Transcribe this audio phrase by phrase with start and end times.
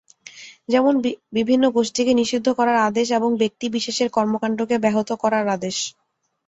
[0.69, 0.93] যেমন,
[1.37, 5.77] বিভিন্ন গোষ্ঠীকে নিষিদ্ধ করার আদেশ এবং ব্যক্তিবিশেষের কর্মকাণ্ডকে ব্যাহত করার আদেশ।